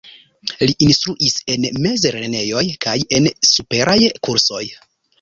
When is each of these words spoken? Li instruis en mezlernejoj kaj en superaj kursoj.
Li 0.69 0.73
instruis 0.85 1.35
en 1.57 1.69
mezlernejoj 1.85 2.65
kaj 2.89 2.99
en 3.21 3.31
superaj 3.55 4.01
kursoj. 4.29 4.69